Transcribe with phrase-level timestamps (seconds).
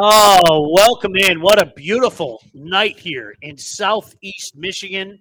[0.00, 1.40] Oh, welcome in.
[1.40, 5.18] What a beautiful night here in Southeast Michigan.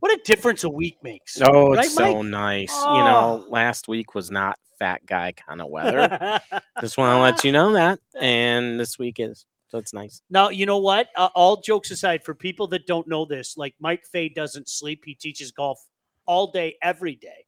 [0.00, 1.40] What a difference a week makes.
[1.40, 2.26] Oh, Right, it's so Mike?
[2.30, 2.76] nice.
[2.76, 3.50] You know, Oh.
[3.50, 6.40] last week was not fat guy kind of weather.
[6.82, 7.98] Just want to let you know that.
[8.20, 9.46] And this week is.
[9.68, 10.20] So it's nice.
[10.30, 11.08] now, you know what?
[11.16, 15.02] Uh, all jokes aside, for people that don't know this, like Mike Fay doesn't sleep.
[15.06, 15.80] He teaches golf
[16.26, 17.46] all day, every day.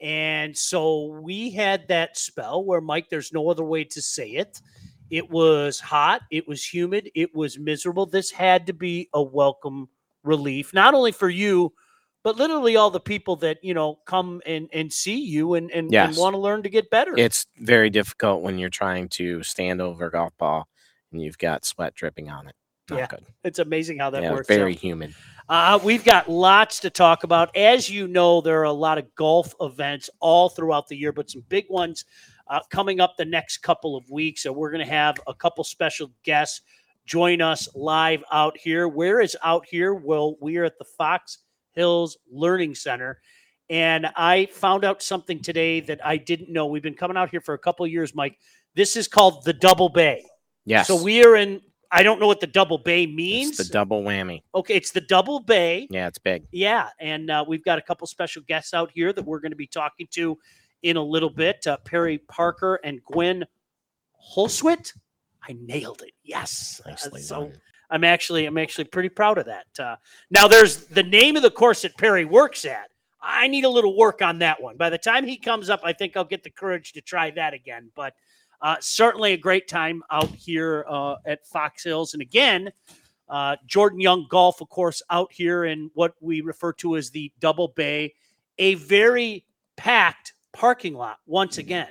[0.00, 4.60] And so we had that spell where, Mike, there's no other way to say it.
[5.10, 8.06] It was hot, it was humid, it was miserable.
[8.06, 9.88] This had to be a welcome
[10.22, 11.72] relief, not only for you,
[12.22, 15.94] but literally all the people that, you know, come and, and see you and, and,
[15.94, 17.14] and want to learn to get better.
[17.16, 20.66] It's very difficult when you're trying to stand over a golf ball
[21.12, 22.54] and you've got sweat dripping on it.
[22.90, 23.26] Not Yeah, good.
[23.44, 24.48] it's amazing how that yeah, works.
[24.48, 24.78] very out.
[24.78, 25.14] humid.
[25.48, 27.54] Uh, we've got lots to talk about.
[27.54, 31.30] As you know, there are a lot of golf events all throughout the year, but
[31.30, 32.06] some big ones
[32.48, 34.42] uh, coming up the next couple of weeks.
[34.42, 36.60] So we're going to have a couple special guests
[37.06, 38.88] join us live out here.
[38.88, 39.94] Where is out here?
[39.94, 41.38] Well, we are at the Fox
[41.72, 43.20] Hills Learning Center.
[43.70, 46.66] And I found out something today that I didn't know.
[46.66, 48.38] We've been coming out here for a couple of years, Mike.
[48.74, 50.24] This is called the Double Bay.
[50.66, 50.86] Yes.
[50.86, 53.58] So we are in, I don't know what the Double Bay means.
[53.58, 54.42] It's the double whammy.
[54.54, 55.86] okay, it's the Double Bay.
[55.90, 56.44] Yeah, it's big.
[56.50, 59.56] Yeah, and uh, we've got a couple special guests out here that we're going to
[59.56, 60.38] be talking to
[60.84, 61.66] in a little bit.
[61.66, 63.44] Uh, Perry Parker and Gwen
[64.36, 64.92] Holswit.
[65.46, 66.12] I nailed it.
[66.22, 66.80] Yes.
[66.86, 67.52] Uh, so done.
[67.90, 69.66] I'm actually I'm actually pretty proud of that.
[69.78, 69.96] Uh,
[70.30, 72.90] now there's the name of the course that Perry works at.
[73.20, 74.76] I need a little work on that one.
[74.76, 77.54] By the time he comes up, I think I'll get the courage to try that
[77.54, 77.90] again.
[77.94, 78.14] But
[78.60, 82.12] uh, certainly a great time out here uh, at Fox Hills.
[82.12, 82.70] And again,
[83.28, 87.32] uh, Jordan Young Golf, of course, out here in what we refer to as the
[87.40, 88.14] Double Bay,
[88.58, 89.46] a very
[89.76, 91.88] packed parking lot once again.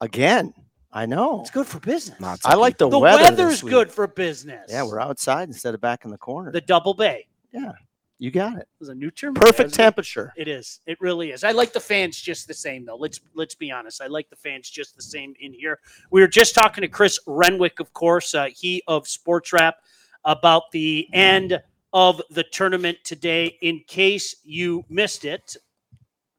[0.00, 0.54] Again,
[0.92, 1.40] I know.
[1.40, 2.20] It's good for business.
[2.20, 2.96] Lots I like the, weather.
[2.96, 3.22] the weather.
[3.22, 4.66] weather's this good for business.
[4.68, 6.52] Yeah, we're outside instead of back in the corner.
[6.52, 7.26] the Double Bay.
[7.52, 7.72] Yeah.
[8.20, 8.68] You got it.
[8.78, 9.34] There's a new term.
[9.34, 10.32] Perfect There's a- temperature.
[10.36, 10.80] It is.
[10.86, 11.42] It really is.
[11.42, 12.96] I like the fans just the same, though.
[12.96, 14.00] Let's let's be honest.
[14.00, 15.80] I like the fans just the same in here.
[16.12, 19.76] We were just talking to Chris Renwick, of course, uh, he of Sports Wrap,
[20.24, 21.60] about the end
[21.92, 23.58] of the tournament today.
[23.62, 25.56] In case you missed it,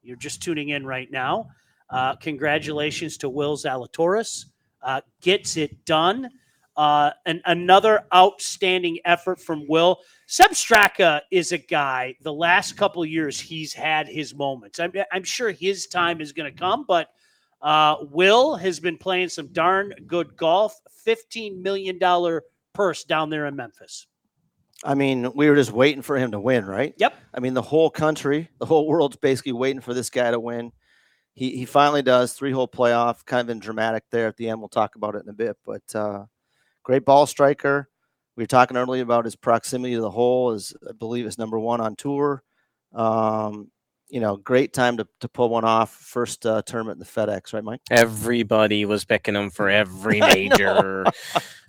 [0.02, 1.50] you're just tuning in right now.
[1.90, 4.46] Uh, congratulations to Will Zalatoris.
[4.82, 6.28] Uh, gets it done.
[6.76, 9.98] Uh, and another outstanding effort from Will.
[10.26, 12.14] Sepp Straka is a guy.
[12.20, 14.78] The last couple of years, he's had his moments.
[14.78, 17.08] I'm, I'm sure his time is going to come, but
[17.62, 20.78] uh, Will has been playing some darn good golf.
[21.04, 22.42] Fifteen million dollar
[22.74, 24.06] purse down there in Memphis.
[24.84, 26.92] I mean, we were just waiting for him to win, right?
[26.98, 27.14] Yep.
[27.32, 30.72] I mean, the whole country, the whole world's basically waiting for this guy to win.
[31.36, 34.58] He he finally does three hole playoff, kind of been dramatic there at the end.
[34.58, 36.24] We'll talk about it in a bit, but uh,
[36.82, 37.90] great ball striker.
[38.36, 40.52] We were talking earlier about his proximity to the hole.
[40.52, 42.42] Is I believe is number one on tour.
[42.94, 43.70] Um,
[44.08, 45.90] you know, great time to, to pull one off.
[45.90, 47.82] First uh, tournament in the FedEx, right, Mike?
[47.90, 51.04] Everybody was picking him for every major,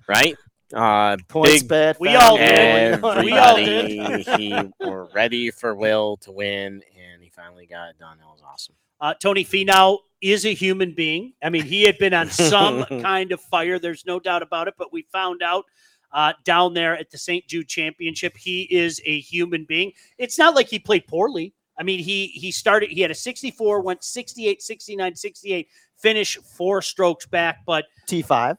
[0.07, 0.37] right?
[0.73, 1.99] Uh, Points big bet.
[1.99, 3.01] We all did.
[3.01, 7.99] We all everybody he were ready for Will to win, and he finally got it
[7.99, 8.17] done.
[8.17, 8.75] That was awesome.
[8.99, 11.33] Uh, Tony Finau is a human being.
[11.43, 13.79] I mean, he had been on some kind of fire.
[13.79, 14.75] There's no doubt about it.
[14.77, 15.65] But we found out
[16.11, 17.45] uh, down there at the St.
[17.47, 19.91] Jude Championship, he is a human being.
[20.17, 21.53] It's not like he played poorly.
[21.79, 22.89] I mean, he he started.
[22.89, 27.59] He had a 64, went 68, 69, 68, finish four strokes back.
[27.67, 28.57] But T5.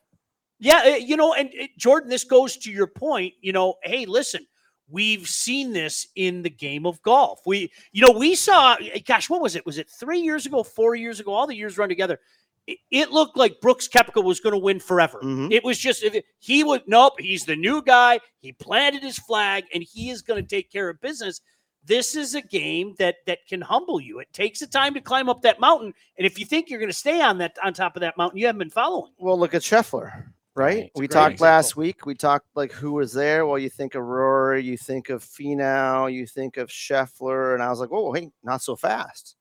[0.61, 3.35] yeah, uh, you know, and uh, Jordan, this goes to your point.
[3.41, 4.47] You know, hey, listen,
[4.91, 7.41] we've seen this in the game of golf.
[7.47, 9.67] We, you know, we saw, eh, gosh, what was it?
[9.67, 11.33] Was it three years ago, four years ago?
[11.33, 12.19] All the years run together.
[12.67, 15.21] It, it looked like Brooks Koepka was going to win forever.
[15.23, 15.53] Mhm.
[15.53, 17.15] It was just if it- he would nope.
[17.21, 18.21] He's the new guy.
[18.41, 21.41] He planted his flag, and he is going to take care of business.
[21.85, 24.19] This is a game that that can humble you.
[24.21, 26.91] It takes a time to climb up that mountain, and if you think you're going
[26.91, 29.13] to stay on that on top of that mountain, you haven't been following.
[29.19, 30.27] Well, look at Scheffler,
[30.59, 30.85] right?
[30.87, 32.05] It's We talked last week.
[32.07, 33.47] We talked like who was there.
[33.47, 37.69] Well, you think of Rory, you think of Finau, you think of Scheffler, and I
[37.71, 39.37] was like, oh, hey, not so fast.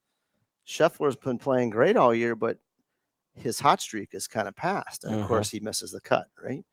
[0.67, 2.57] Scheffler's been playing great all year, but
[3.35, 5.27] his hot streak is kind of past, and of Mhm.
[5.27, 6.65] course he misses the cut, right?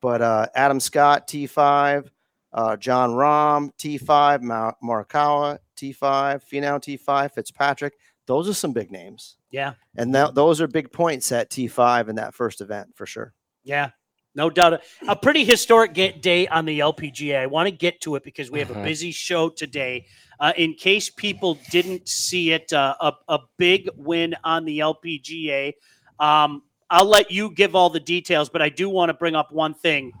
[0.00, 2.08] But uh, Adam Scott T5,
[2.52, 7.94] uh, Jon Rahm T5, Ma- Morikawa T5, Finau T5, Fitzpatrick.
[8.26, 12.16] Those are some big names, Yeah, and that, those are big points at T5 in
[12.16, 13.34] that first event for sure.
[13.66, 13.90] Yeah,
[14.36, 14.80] no doubt.
[15.08, 17.36] A pretty historic get day on the LPGA.
[17.36, 18.84] I want to get to it because we have a Mhm.
[18.84, 20.06] busy show today.
[20.38, 25.74] Uh, in case people didn't see it, uh, a, a big win on the LPGA.
[26.20, 29.50] Um, I'll let you give all the details, but I do want to bring up
[29.50, 30.12] one thing: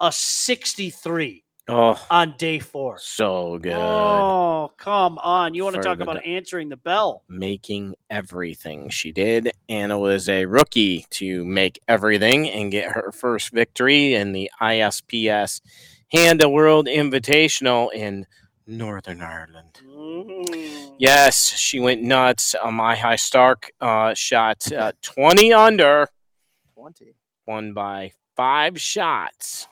[0.00, 2.98] a 63 Oh, on day four.
[2.98, 3.72] so good.
[3.72, 5.54] Oh, come on!
[5.54, 7.22] You want to talk about answering the bell?
[7.26, 9.50] Making everything she did.
[9.68, 15.62] Anna was a rookie to make everything and get her first victory in the ISPS
[16.12, 18.26] Handa World Invitational in
[18.66, 19.80] Northern Ireland.
[19.86, 20.94] Mm.
[20.98, 22.54] Yes, she went nuts.
[22.62, 26.08] Uh, Maja Stark uh, shot uh, 20 under,
[26.74, 27.14] 20.
[27.46, 29.66] won by five shots.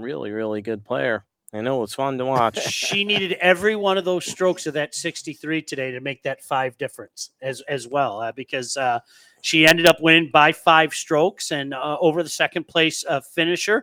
[0.00, 1.24] Really, really good player.
[1.52, 2.62] I know it's fun to watch.
[2.68, 6.76] she needed every one of those strokes of that 63 today to make that five
[6.76, 9.00] difference as as well uh, because uh,
[9.40, 13.82] she ended up winning by five strokes and uh, over the second place uh, finisher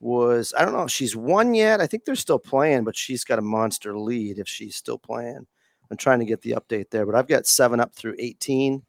[0.00, 1.80] was I don't know if she's won yet.
[1.80, 5.46] I think they're still playing, but she's got a monster lead if she's still playing.
[5.90, 8.82] I'm trying to get the update there, but I've got seven up through 18.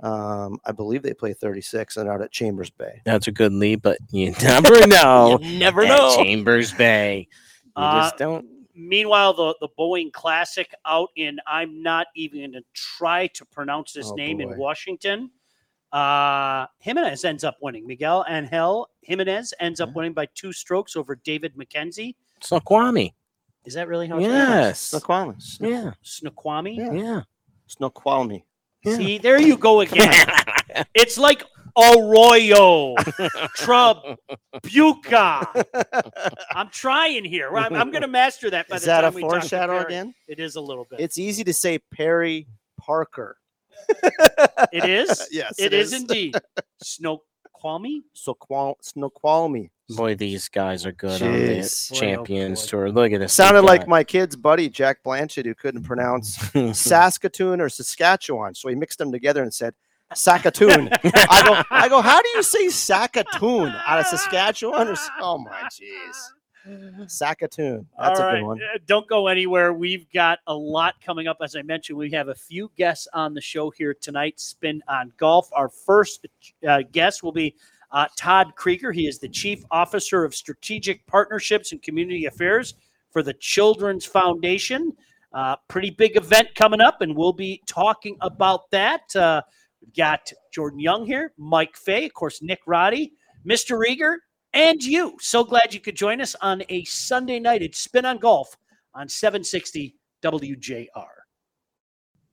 [0.00, 3.00] Um, I believe they play 36 and out at Chambers Bay.
[3.04, 5.38] That's a good lead, but you never know.
[5.42, 6.14] you never at know.
[6.16, 7.26] Chambers Bay.
[7.64, 8.46] You Uh, just don't.
[8.76, 13.92] Meanwhile, the the Boeing Classic out in I'm not even going to try to pronounce
[13.92, 14.56] this Oh, name in.
[14.56, 15.30] Washington.
[15.92, 17.86] Uh, Jimenez ends up winning.
[17.86, 22.14] Miguel Angel Jimenez ends up winning by two strokes over David McKenzie.
[22.42, 23.14] Snoqualmie.
[23.64, 24.18] Is that really how?
[24.18, 24.80] it's pronounced?
[24.80, 24.80] Yes.
[24.80, 25.36] Snoqualmie.
[25.60, 25.92] Yeah.
[26.02, 26.76] Snoqualmie.
[26.76, 26.92] Yeah.
[26.92, 27.20] Yeah.
[27.66, 28.44] Snoqualmie.
[28.84, 28.96] Yeah.
[28.96, 30.14] See, there you go again.
[30.94, 31.42] it's like
[31.76, 32.94] Arroyo,
[33.56, 34.00] Trump,
[34.64, 35.64] Trabuca.
[36.52, 37.56] I'm trying here.
[37.56, 39.40] I'm, I'm going to master that by Is the that a time we talk to
[39.40, 39.84] foreshadow Barry.
[39.84, 40.14] again?
[40.28, 41.00] It is a little bit.
[41.00, 42.46] It's easy to say Perry
[42.80, 43.37] Parker.
[44.72, 45.28] It is?
[45.32, 45.92] yes, it is.
[46.00, 46.34] indeed.
[46.82, 48.02] Snoqualmie?
[48.16, 49.70] Snoqual- Snoqualmie.
[49.90, 51.90] Boy, these guys are good on the Jeez.
[51.90, 52.68] Boy, oh Champions boy.
[52.68, 52.92] Tour.
[52.92, 53.32] Look at this.
[53.32, 56.36] Sounded like my kid's buddy Jack Blanchett, who couldn't pronounce.
[56.78, 59.74] Saskatoon or Saskatchewan, so he mixed them together and said
[60.14, 60.90] Saskatoon.
[60.92, 62.02] I go, I go.
[62.02, 64.88] How do you say Saskatoon out of Saskatchewan?
[64.88, 66.16] Or, oh my jeez,
[67.06, 67.86] Saskatoon.
[67.98, 68.60] That's All a right, good one.
[68.62, 69.72] uh, Don't go anywhere.
[69.72, 71.38] We've got a lot coming up.
[71.42, 74.38] As I mentioned, we have a few guests on the show here tonight.
[74.40, 75.48] Spin on golf.
[75.52, 76.26] Our first
[76.66, 77.54] uh, guest will be
[77.90, 78.92] uh, Todd Krieger.
[78.92, 82.74] He is the Chief Officer of Strategic Partnerships and Community Affairs
[83.10, 84.92] for the Children's Foundation.
[85.32, 89.14] Uh, pretty big event coming up, and we'll be talking about that.
[89.14, 89.42] Uh,
[89.80, 93.12] we've got Jordan Young here, Mike Fay, of course, Nick Roddy,
[93.46, 93.78] Mr.
[93.78, 94.16] Rieger,
[94.58, 95.16] and you.
[95.20, 98.56] So glad you could join us on a Sunday night at Spin on Golf
[98.92, 100.88] on 760 WJR.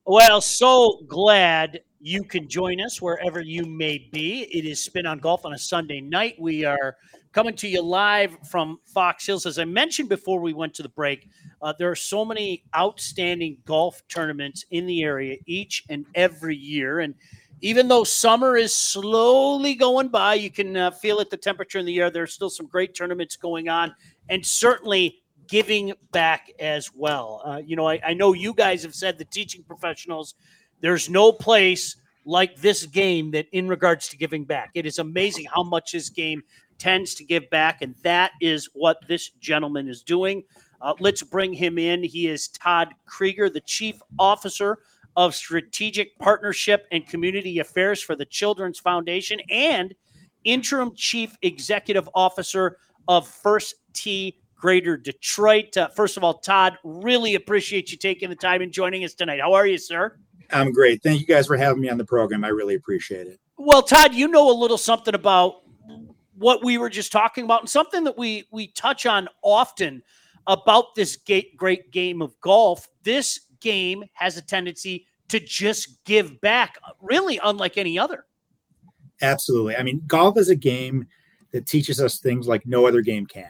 [0.07, 4.41] Well, so glad you can join us wherever you may be.
[4.51, 6.35] It is Spin on Golf on a Sunday night.
[6.39, 6.97] We are
[7.31, 9.45] coming to you live from Fox Hills.
[9.45, 11.29] As I mentioned before we went to the break,
[11.61, 17.01] uh, there are so many outstanding golf tournaments in the area each and every year.
[17.01, 17.13] And
[17.61, 21.85] even though summer is slowly going by, you can uh, feel it, the temperature in
[21.85, 22.09] the air.
[22.09, 23.95] There's still some great tournaments going on,
[24.29, 27.41] and certainly giving back as well.
[27.45, 30.35] Uh, you know, I, I know you guys have said the teaching professionals,
[30.81, 31.95] there's no place
[32.25, 34.71] like this game that in regards to giving back.
[34.73, 36.43] It is amazing how much this game
[36.77, 40.43] tends to give back, and that is what this gentleman is doing.
[40.81, 42.03] Uh, let's bring him in.
[42.03, 44.79] He is Todd Krieger, the Chief Officer
[45.15, 49.93] of Strategic Partnership and Community Affairs for the Children's Foundation and
[50.43, 55.75] Interim Chief Executive Officer of First Tee Greater Detroit.
[55.77, 59.39] Uh, first of all, Todd, really appreciate you taking the time and joining us tonight.
[59.41, 60.17] How are you, sir?
[60.51, 61.01] I'm great.
[61.01, 62.43] Thank you guys for having me on the program.
[62.43, 63.39] I really appreciate it.
[63.57, 65.61] Well, Todd, you know a little something about
[66.37, 70.03] what we were just talking about, and something that we we touch on often
[70.47, 71.17] about this
[71.57, 72.87] great game of golf.
[73.03, 78.25] This game has a tendency to just give back, really, unlike any other.
[79.21, 79.75] Absolutely.
[79.75, 81.07] I mean, golf is a game
[81.51, 83.49] that teaches us things like no other game can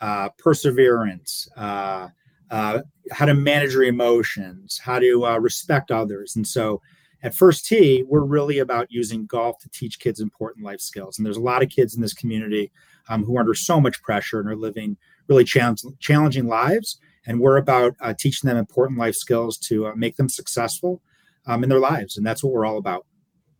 [0.00, 2.08] uh, perseverance, uh,
[2.50, 2.80] uh,
[3.10, 6.36] how to manage your emotions, how to uh, respect others.
[6.36, 6.82] And so
[7.22, 11.16] at First Tee, we're really about using golf to teach kids important life skills.
[11.16, 12.70] And there's a lot of kids in this community
[13.08, 14.96] um, who are under so much pressure and are living
[15.28, 16.98] really challenge, challenging lives.
[17.26, 21.00] And we're about uh, teaching them important life skills to uh, make them successful
[21.46, 22.16] um, in their lives.
[22.16, 23.06] And that's what we're all about.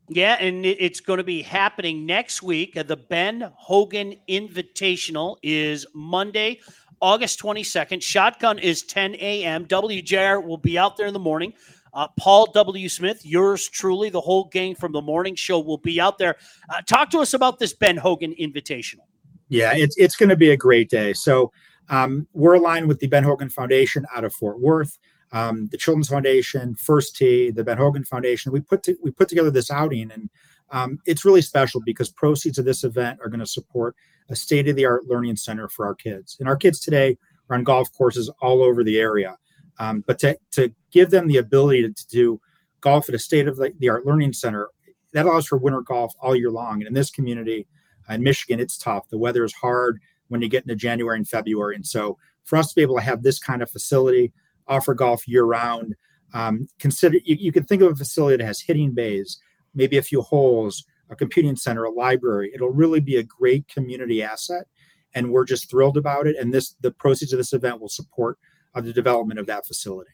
[0.08, 2.74] Yeah, and it's going to be happening next week.
[2.74, 6.60] The Ben Hogan Invitational is Monday,
[7.00, 8.02] August 22nd.
[8.02, 9.64] Shotgun is 10 a.m.
[9.64, 11.54] WJR will be out there in the morning.
[11.94, 12.88] Uh, Paul W.
[12.88, 16.36] Smith, yours truly, the whole gang from the morning show will be out there.
[16.68, 19.06] Uh, talk to us about this Ben Hogan Invitational.
[19.48, 21.12] Yeah, it's it's going to be a great day.
[21.12, 21.52] So
[21.88, 24.98] um, we're aligned with the Ben Hogan Foundation out of Fort Worth
[25.34, 28.52] um, the Children's Foundation, First Tee, the Ben Hogan Foundation.
[28.52, 30.30] We put to, we put together this outing, and
[30.70, 33.96] um, it's really special because proceeds of this event are going to support
[34.30, 36.36] a state of the art learning center for our kids.
[36.38, 37.18] And our kids today
[37.50, 39.36] are on golf courses all over the area,
[39.80, 42.40] um, but to to give them the ability to, to do
[42.80, 44.68] golf at a state of the art learning center
[45.12, 46.74] that allows for winter golf all year long.
[46.74, 47.66] And in this community,
[48.08, 49.08] in Michigan, it's tough.
[49.08, 52.68] The weather is hard when you get into January and February, and so for us
[52.68, 54.32] to be able to have this kind of facility
[54.66, 55.94] offer golf year round.
[56.32, 59.38] Um, consider you, you can think of a facility that has hitting bays,
[59.74, 62.50] maybe a few holes, a computing center, a library.
[62.54, 64.66] It'll really be a great community asset,
[65.14, 66.36] and we're just thrilled about it.
[66.36, 68.38] And this, the proceeds of this event will support
[68.74, 70.10] uh, the development of that facility.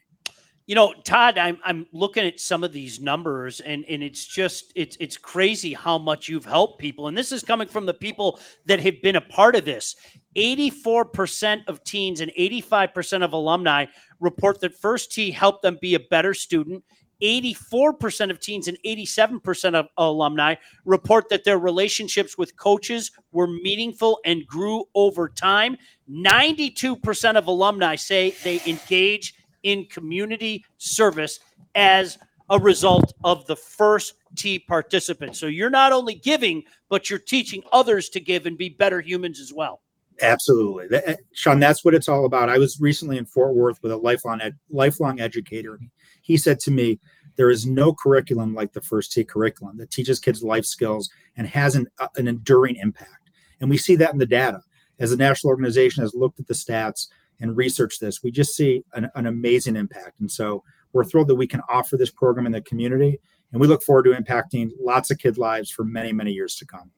[0.71, 4.71] You know, Todd, I'm I'm looking at some of these numbers, and and it's just
[4.73, 8.39] it's it's crazy how much you've helped people, and this is coming from the people
[8.67, 9.97] that have been a part of this.
[10.37, 13.87] 84% of teens and 85% of alumni
[14.21, 16.85] report that First Tee helped them be a better student.
[17.21, 24.19] 84% of teens and 87% of alumni report that their relationships with coaches were meaningful
[24.23, 25.75] and grew over time.
[26.09, 31.39] 92% of alumni say they engage in community service
[31.75, 32.17] as
[32.49, 35.39] a result of the First Tee participants.
[35.39, 39.39] So you're not only giving, but you're teaching others to give and be better humans
[39.39, 39.81] as well.
[40.21, 41.59] Absolutely, that, eh, Sean.
[41.59, 42.49] That's what it's all about.
[42.49, 45.79] I was recently in Fort Worth with a lifelong ed, lifelong educator.
[46.21, 46.99] He said to me,
[47.37, 51.47] "There is no curriculum like the First Tee curriculum that teaches kids life skills and
[51.47, 54.61] has an, uh, an enduring impact." And we see that in the data.
[54.99, 57.07] As the national organization has looked at the stats
[57.41, 60.19] and research this, we just see an, an amazing impact.
[60.19, 63.19] And so we're thrilled that we can offer this program in the community,
[63.51, 66.65] and we look forward to impacting lots of kid lives for many, many years to
[66.65, 66.91] come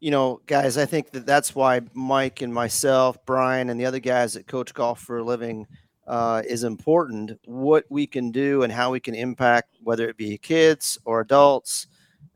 [0.00, 3.98] you know, guys, I think that that's why Mike and myself, Brian, and the other
[3.98, 5.66] guys that coach golf for a living
[6.06, 7.32] uh, is important.
[7.44, 11.88] What we can do and how we can impact, whether it be kids or adults,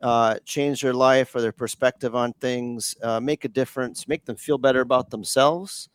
[0.02, 4.36] uh, change their life or their perspective on things, uh, make a difference, make them
[4.36, 5.88] feel better about themselves.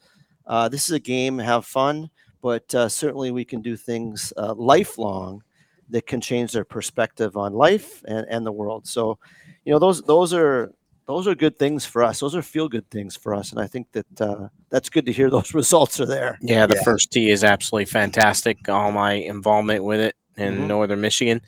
[0.47, 2.09] Uh, this is a game, have fun,
[2.41, 5.43] but uh, certainly we can do things uh, lifelong
[5.89, 8.87] that can change their perspective on life and, and the world.
[8.87, 9.19] So,
[9.65, 10.71] you know, those those are
[11.05, 12.19] those are good things for us.
[12.19, 15.13] Those are feel good things for us, and I think that uh, that's good to
[15.13, 15.29] hear.
[15.37, 16.37] Those results are there.
[16.41, 16.83] Yeah, the yeah.
[16.83, 18.67] first tee is absolutely fantastic.
[18.67, 20.67] All my involvement with it in mm-hmm.
[20.67, 21.41] Northern Michigan,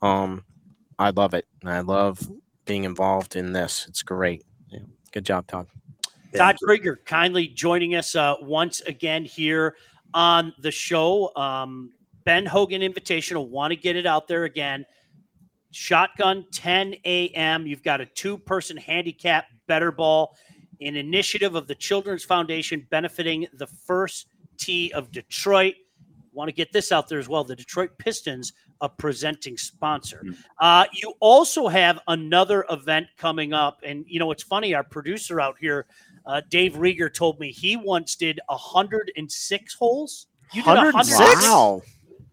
[0.00, 0.44] um,
[0.98, 1.46] I love it.
[1.64, 2.20] I love
[2.64, 3.86] being involved in this.
[3.88, 4.44] It's great.
[4.68, 4.80] Yeah.
[5.12, 5.66] Good job, Todd.
[6.34, 9.76] Todd Krieger kindly joining us uh, once again here
[10.14, 11.34] on the show.
[11.36, 11.92] Um,
[12.24, 13.48] ben Hogan Invitational.
[13.48, 14.84] Want to get it out there again.
[15.72, 17.66] Shotgun 10 a.m.
[17.66, 20.36] You've got a two person handicap better ball,
[20.80, 25.74] an initiative of the Children's Foundation benefiting the first tee of Detroit.
[26.32, 27.44] Want to get this out there as well.
[27.44, 30.22] The Detroit Pistons, a presenting sponsor.
[30.24, 30.32] Hmm.
[30.58, 33.80] Uh, you also have another event coming up.
[33.84, 35.86] And, you know, it's funny, our producer out here,
[36.26, 40.26] uh, Dave Rieger, told me he once did 106 holes.
[40.52, 41.42] You did 106?
[41.42, 41.82] Wow.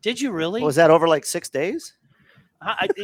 [0.02, 0.62] Did you really?
[0.62, 1.94] Was that over like six days?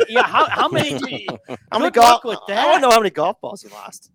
[0.09, 0.91] yeah, how, how many?
[0.91, 1.27] You,
[1.71, 2.23] how many golf?
[2.23, 2.57] With that?
[2.57, 4.11] I don't know how many golf balls he lost.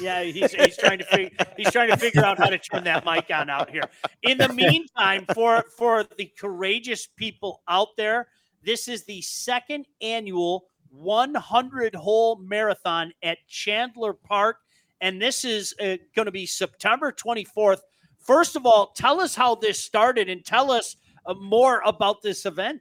[0.00, 3.04] Yeah, he's, he's trying to figure he's trying to figure out how to turn that
[3.04, 3.84] mic on out here.
[4.22, 8.28] In the meantime, for for the courageous people out there,
[8.64, 14.58] this is the second annual 100 hole marathon at Chandler Park,
[15.00, 17.80] and this is uh, going to be September 24th.
[18.18, 22.46] First of all, tell us how this started and tell us uh, more about this
[22.46, 22.80] event.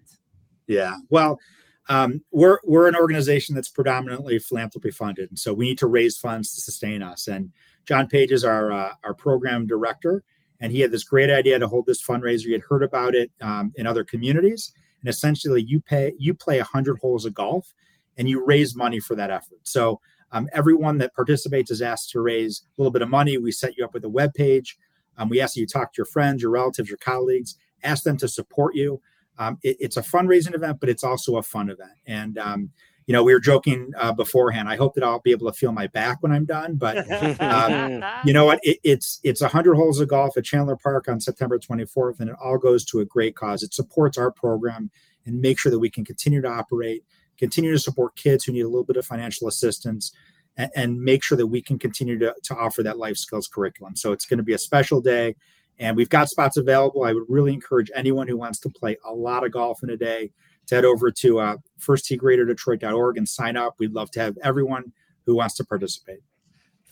[0.67, 0.95] Yeah.
[1.09, 1.39] Well,
[1.87, 6.17] um, we're we're an organization that's predominantly philanthropy funded, and so we need to raise
[6.17, 7.27] funds to sustain us.
[7.27, 7.51] And
[7.85, 10.23] John Page is our uh, our program director,
[10.59, 12.45] and he had this great idea to hold this fundraiser.
[12.45, 16.57] He had heard about it um, in other communities, and essentially, you pay you play
[16.57, 17.71] hundred holes of golf,
[18.17, 19.59] and you raise money for that effort.
[19.63, 20.01] So
[20.35, 23.37] um, everyone that participates is asked to raise a little bit of money.
[23.37, 24.77] We set you up with a web page.
[25.17, 28.17] Um, we ask you to talk to your friends, your relatives, your colleagues, ask them
[28.17, 29.01] to support you
[29.37, 31.91] um, it, it's a fundraising event, but it's also a fun event.
[32.05, 32.69] And um,
[33.07, 34.67] you know, we were joking uh, beforehand.
[34.67, 36.75] I hope that I'll be able to feel my back when I'm done.
[36.75, 37.09] But
[37.41, 38.59] um, you know what?
[38.63, 42.35] It, it's it's 100 holes of golf at Chandler Park on September 24th, and it
[42.41, 43.63] all goes to a great cause.
[43.63, 44.89] It supports our program
[45.25, 47.03] and make sure that we can continue to operate,
[47.37, 50.11] continue to support kids who need a little bit of financial assistance,
[50.57, 53.95] and, and make sure that we can continue to, to offer that life skills curriculum.
[53.95, 55.35] So it's going to be a special day
[55.79, 57.03] and we've got spots available.
[57.03, 59.97] I would really encourage anyone who wants to play a lot of golf in a
[59.97, 60.31] day
[60.67, 63.75] to head over to uh, firstteegreaterdetroit.org and sign up.
[63.77, 64.93] We'd love to have everyone
[65.25, 66.19] who wants to participate.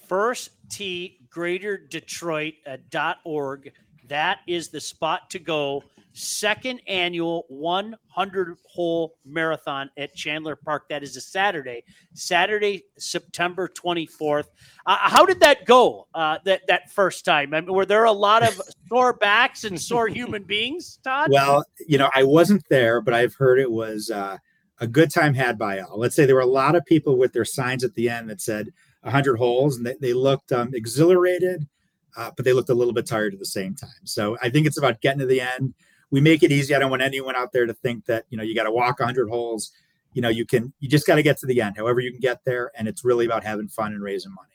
[0.08, 3.72] First Tee Greater Detroit.org.
[4.10, 10.88] That is the spot to go second annual 100 hole marathon at Chandler Park.
[10.90, 14.46] That is a Saturday, Saturday, September 24th.
[14.86, 17.54] Uh, how did that go uh, that, that first time?
[17.54, 21.30] I mean, were there a lot of sore backs and sore human beings, Todd?
[21.32, 24.38] Well, you know, I wasn't there, but I've heard it was uh,
[24.80, 26.00] a good time had by all.
[26.00, 28.42] Let's say there were a lot of people with their signs at the end that
[28.42, 28.70] said
[29.02, 31.68] 100 holes, and they, they looked um, exhilarated.
[32.16, 33.90] Uh, but they looked a little bit tired at the same time.
[34.04, 35.74] So I think it's about getting to the end
[36.14, 36.76] we make it easy.
[36.76, 39.00] I don't want anyone out there to think that you know you got to walk
[39.00, 39.72] 100 holes.
[40.14, 42.20] You know, you can you just got to get to the end, however you can
[42.20, 44.54] get there, and it's really about having fun and raising money.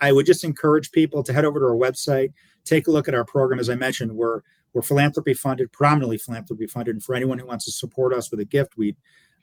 [0.00, 2.32] I would just encourage people to head over to our website,
[2.64, 3.60] take a look at our program.
[3.60, 4.42] As I mentioned, we're
[4.74, 6.96] we're philanthropy funded, predominantly philanthropy funded.
[6.96, 8.96] And for anyone who wants to support us with a gift, we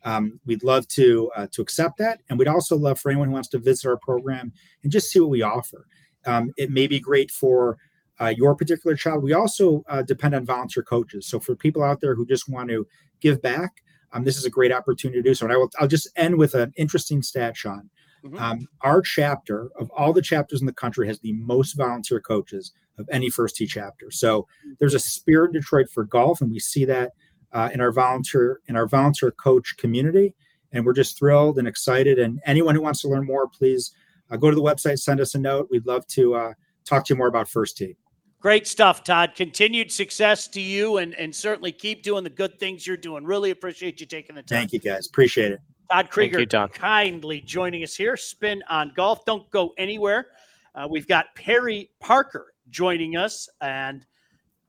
[0.03, 3.33] um, we'd love to uh, to accept that, and we'd also love for anyone who
[3.33, 4.51] wants to visit our program
[4.83, 5.85] and just see what we offer.
[6.25, 7.77] Um, it may be great for
[8.19, 9.23] uh, your particular child.
[9.23, 11.27] We also uh, depend on volunteer coaches.
[11.27, 12.87] So for people out there who just want to
[13.19, 13.83] give back,
[14.13, 15.45] um, this is a great opportunity to do so.
[15.45, 17.89] And I will I'll just end with an interesting stat, Sean.
[18.23, 18.37] Mm-hmm.
[18.37, 22.71] Um, our chapter of all the chapters in the country has the most volunteer coaches
[22.99, 24.11] of any First Tee chapter.
[24.11, 24.47] So
[24.79, 27.13] there's a spirit in Detroit for golf, and we see that
[27.53, 30.33] uh, in our volunteer in our volunteer coach community.
[30.73, 32.17] And we're just thrilled and excited.
[32.17, 33.91] And anyone who wants to learn more please
[34.29, 35.67] uh, go to the website send us a note.
[35.69, 36.53] We'd love to uh,
[36.85, 37.97] talk to you more about first tee.
[38.39, 39.33] Great stuff todd.
[39.35, 43.23] Continued success to you and and certainly keep doing the good things you're doing.
[43.23, 44.59] Really appreciate you taking the time.
[44.59, 45.07] Thank you guys.
[45.07, 45.59] Appreciate it.
[45.91, 46.73] Todd krieger you, Todd.
[46.73, 48.15] kindly joining us here.
[48.15, 49.25] Spin on golf.
[49.25, 50.27] Don't go anywhere.
[50.73, 54.05] Uh, we've got perry parker joining us and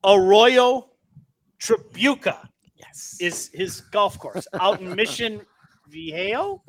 [0.05, 0.91] arroyo
[1.61, 2.37] Trabuco
[2.83, 3.17] Yes.
[3.21, 5.43] Is his golf course out in Mission
[5.89, 6.63] Viejo?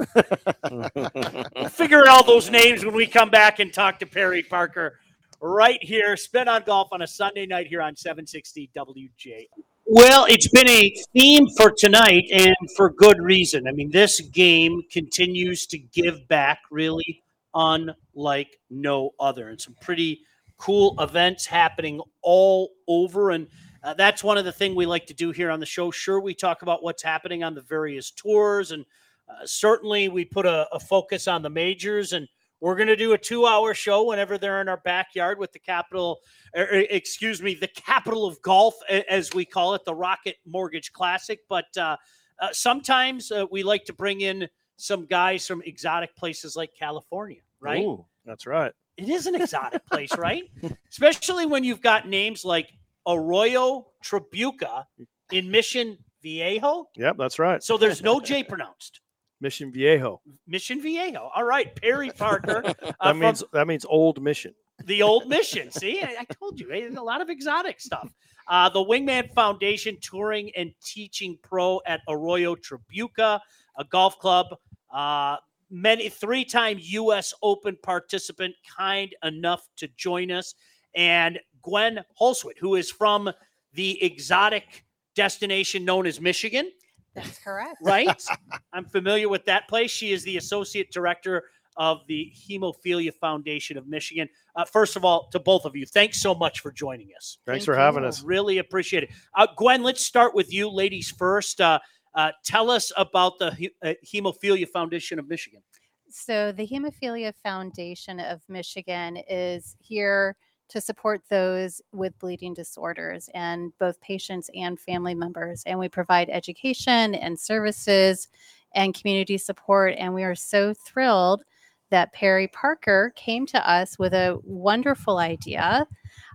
[1.55, 4.99] we'll figure out all those names when we come back and talk to Perry Parker
[5.41, 6.15] right here.
[6.15, 9.47] Spin on golf on a Sunday night here on 760 WJ.
[9.85, 13.67] Well, it's been a theme for tonight and for good reason.
[13.67, 17.21] I mean, this game continues to give back really
[17.53, 20.21] unlike no other and some pretty
[20.57, 23.31] cool events happening all over.
[23.31, 23.47] And
[23.83, 25.91] uh, that's one of the things we like to do here on the show.
[25.91, 28.85] Sure, we talk about what's happening on the various tours, and
[29.29, 32.13] uh, certainly we put a, a focus on the majors.
[32.13, 32.27] And
[32.61, 36.19] we're going to do a two-hour show whenever they're in our backyard with the capital,
[36.55, 40.93] er, er, excuse me, the capital of golf, as we call it, the Rocket Mortgage
[40.93, 41.39] Classic.
[41.49, 41.97] But uh,
[42.39, 47.41] uh, sometimes uh, we like to bring in some guys from exotic places like California,
[47.59, 47.83] right?
[47.83, 48.05] Ooh.
[48.25, 48.71] That's right.
[48.97, 50.43] It is an exotic place, right?
[50.91, 52.69] Especially when you've got names like
[53.07, 54.85] Arroyo Tribuca
[55.31, 56.87] in Mission Viejo.
[56.95, 57.61] Yep, that's right.
[57.63, 59.01] So there's no J pronounced.
[59.41, 60.21] Mission Viejo.
[60.47, 61.29] Mission Viejo.
[61.35, 61.75] All right.
[61.75, 62.63] Perry Parker.
[62.65, 64.53] Uh, That from means that means old mission.
[64.85, 65.69] the old mission.
[65.71, 68.09] See, I, I told you, eh, a lot of exotic stuff.
[68.47, 73.39] Uh, the Wingman Foundation touring and teaching pro at Arroyo Tribuca,
[73.77, 74.47] a golf club.
[74.93, 75.37] Uh,
[75.69, 77.33] many three-time U.S.
[77.41, 80.53] Open participant, kind enough to join us,
[80.95, 83.31] and Gwen Holswit, who is from
[83.73, 86.71] the exotic destination known as Michigan.
[87.15, 87.77] That's correct.
[87.81, 88.23] Right?
[88.73, 89.91] I'm familiar with that place.
[89.91, 91.43] She is the associate director
[91.77, 94.29] of the Hemophilia Foundation of Michigan.
[94.55, 97.37] Uh, first of all, to both of you, thanks so much for joining us.
[97.45, 98.09] Thanks Thank for having you.
[98.09, 98.21] us.
[98.23, 99.09] Really appreciate it.
[99.35, 101.61] Uh, Gwen, let's start with you, ladies first.
[101.61, 101.79] Uh,
[102.15, 105.61] uh, tell us about the He- uh, Hemophilia Foundation of Michigan.
[106.09, 110.35] So, the Hemophilia Foundation of Michigan is here
[110.73, 115.61] to support those with bleeding disorders and both patients and family members.
[115.67, 118.27] And we provide education and services
[118.73, 119.93] and community support.
[119.99, 121.43] And we are so thrilled
[121.91, 125.87] that Perry Parker came to us with a wonderful idea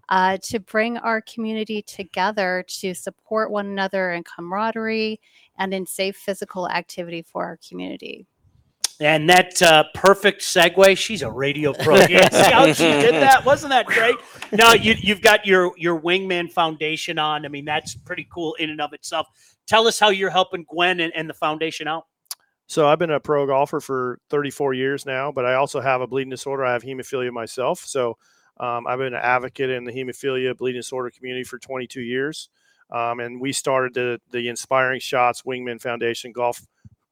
[0.09, 5.20] uh, to bring our community together to support one another in camaraderie
[5.59, 8.24] and in safe physical activity for our community.
[9.00, 10.98] And that uh, perfect segue.
[10.98, 11.96] She's a radio pro.
[12.08, 13.44] Yeah, see how she did that?
[13.44, 14.16] Wasn't that great?
[14.50, 17.44] No, you, you've got your your Wingman Foundation on.
[17.44, 19.28] I mean, that's pretty cool in and of itself.
[19.66, 22.06] Tell us how you're helping Gwen and, and the foundation out.
[22.66, 26.06] So I've been a pro golfer for 34 years now, but I also have a
[26.06, 26.66] bleeding disorder.
[26.66, 27.80] I have hemophilia myself.
[27.80, 28.18] So
[28.61, 32.50] um, I've been an advocate in the hemophilia bleeding disorder community for 22 years.
[32.90, 36.61] Um, and we started the, the Inspiring Shots Wingman Foundation golf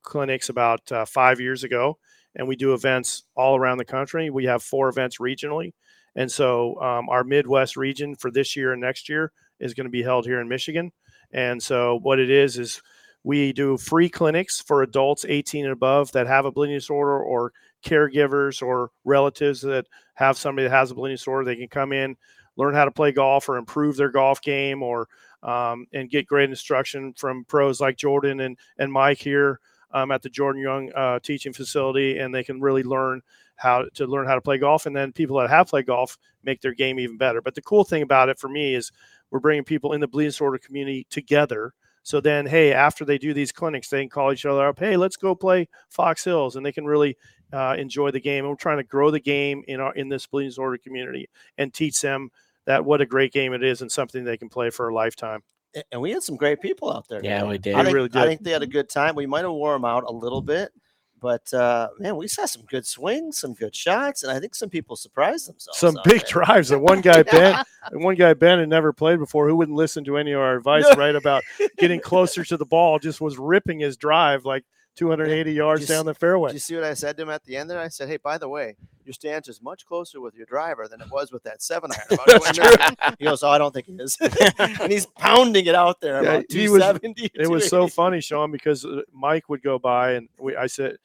[0.06, 1.98] clinics about uh, five years ago.
[2.34, 4.30] And we do events all around the country.
[4.30, 5.72] We have four events regionally.
[6.14, 9.90] And so um, our Midwest region for this year and next year is going to
[9.90, 10.92] be held here in Michigan.
[11.32, 12.80] And so what it is is
[13.24, 17.52] we do free clinics for adults 18 and above that have a bleeding disorder or
[17.84, 21.44] caregivers or relatives that have somebody that has a bleeding disorder.
[21.44, 22.16] They can come in,
[22.56, 25.08] learn how to play golf or improve their golf game or
[25.42, 29.60] um, and get great instruction from pros like Jordan and, and Mike here
[29.96, 32.18] um, at the Jordan Young uh, teaching facility.
[32.18, 33.22] And they can really learn
[33.56, 34.86] how to learn how to play golf.
[34.86, 37.40] And then people that have played golf make their game even better.
[37.40, 38.92] But the cool thing about it for me is
[39.30, 41.72] we're bringing people in the bleeding disorder community together
[42.06, 44.78] so then, hey, after they do these clinics, they can call each other up.
[44.78, 47.16] Hey, let's go play Fox Hills, and they can really
[47.52, 48.44] uh, enjoy the game.
[48.44, 51.28] And we're trying to grow the game in our in this bleeding disorder community
[51.58, 52.30] and teach them
[52.64, 55.42] that what a great game it is and something they can play for a lifetime.
[55.76, 57.20] A- And we had some great people out there.
[57.22, 57.48] Yeah, today.
[57.50, 57.74] we did.
[57.74, 59.14] I We think, really I think they had a good time.
[59.14, 60.72] We might have wore them out a little bit,
[61.20, 64.68] but uh, man, we saw some good swings, some good shots, and I think some
[64.70, 65.78] people surprised themselves.
[65.78, 66.28] Some big there.
[66.44, 66.70] drives.
[66.70, 67.62] And one guy Ben,
[67.92, 70.56] and one guy Ben had never played before, who wouldn't listen to any of our
[70.56, 71.14] advice, right?
[71.14, 71.42] About
[71.78, 74.64] getting closer to the ball, just was ripping his drive like
[74.96, 76.48] 280 yards Just- down the fairway.
[76.50, 77.78] Did you see what I said to him at the end there?
[77.78, 81.00] I said, "Hey, by the way, your stance is much closer with your driver than
[81.00, 83.72] it was with that seven iron." About That's 20 minutes." He goes, "Oh, I don't
[83.72, 84.16] think it is,"
[84.80, 87.30] and he's pounding it out there Yeah, about he was- 270.
[87.34, 90.96] it was so funny, Sean, because uh, Mike would go by and we, I said,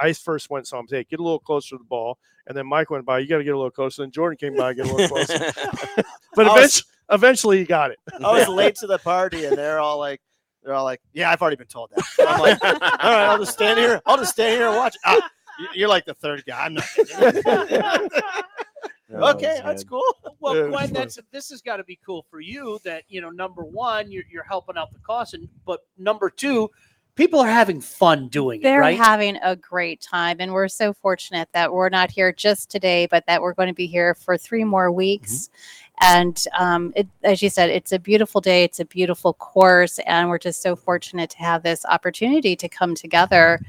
[0.00, 2.66] I first went saw him say, get a little closer to the ball, and then
[2.66, 3.18] Mike went by.
[3.20, 4.02] You got to get a little closer.
[4.02, 5.38] Then Jordan came by, get a little closer.
[6.34, 7.98] but I was- eventually, eventually, he got it.
[8.24, 10.20] I was late to the party, and they're all like,
[10.66, 13.52] "They're all like, yeah, I've already been told that." I'm like, "All right, I'll just
[13.52, 14.02] stand here.
[14.04, 15.14] I'll just stand here and watch." Ah,
[15.58, 16.64] you- you're like the third guy.
[16.66, 16.84] I'm not.
[19.12, 20.02] okay, that's cool.
[20.40, 22.78] Well, Yeah, Gwen, that's this has got to be cool for you.
[22.84, 26.70] That you know, number one, you're you're helping out the cause, and but number two,
[27.14, 28.96] people are having fun doing it, They're right?
[28.98, 33.24] having a great time, and we're so fortunate that we're not here just today, but
[33.26, 35.48] that we're going to be here for three more weeks.
[36.00, 38.64] And um, it, as you said, it's a beautiful day.
[38.64, 42.94] It's a beautiful course, and we're just so fortunate to have this opportunity to come
[42.94, 43.60] together,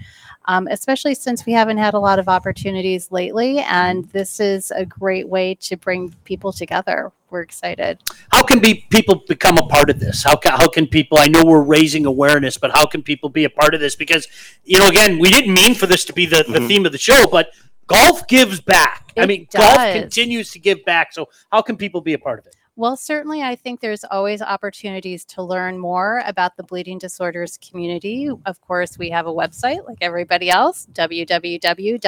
[0.45, 3.59] um, especially since we haven't had a lot of opportunities lately.
[3.59, 7.11] And this is a great way to bring people together.
[7.29, 7.99] We're excited.
[8.31, 10.23] how can be people become a part of this?
[10.23, 11.17] How can, how can people?
[11.17, 13.95] I know we're raising awareness, but how can people be a part of this?
[13.97, 14.27] Because
[14.63, 16.67] you know, again, we didn't mean for this to be the, the Mhm.
[16.69, 17.51] theme of the show, but
[17.87, 19.11] golf gives back.
[19.17, 21.13] I It mean, golf continues to give back.
[21.13, 22.55] So how can people be a part of it?
[22.79, 28.29] Well, certainly, I think there's always opportunities to learn more about the bleeding disorders community.
[28.45, 31.99] Of course, we have a website like everybody else www.hfmich.org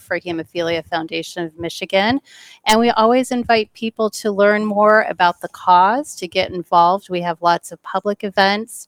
[0.00, 2.20] for Hemophilia Foundation of Michigan.
[2.64, 7.10] And we always invite people to learn more about the cause, to get involved.
[7.10, 8.86] We have lots of public events.